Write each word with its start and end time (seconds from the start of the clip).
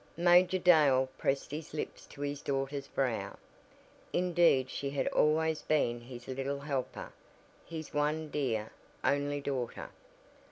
Major 0.17 0.57
Dale 0.57 1.09
pressed 1.19 1.51
his 1.51 1.75
lips 1.75 2.07
to 2.07 2.21
his 2.21 2.41
daughter's 2.41 2.87
brow. 2.87 3.37
Indeed 4.13 4.67
she 4.71 4.89
had 4.89 5.05
always 5.09 5.61
been 5.61 6.01
his 6.01 6.27
little 6.27 6.61
helper, 6.61 7.13
his 7.67 7.93
one 7.93 8.31
dear, 8.31 8.71
only 9.03 9.41
daughter. 9.41 9.91